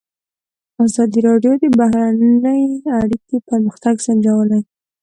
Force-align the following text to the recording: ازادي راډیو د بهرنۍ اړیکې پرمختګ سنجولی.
ازادي 0.85 1.19
راډیو 1.29 1.53
د 1.61 1.63
بهرنۍ 1.79 2.63
اړیکې 2.99 3.37
پرمختګ 3.49 3.95
سنجولی. 4.05 4.61